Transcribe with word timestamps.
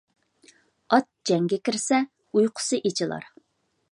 ئات 0.95 1.05
جەڭگە 1.31 1.59
كىرسە 1.69 2.01
ئۇيقۇسى 2.39 2.83
ئېچىلار. 2.91 3.31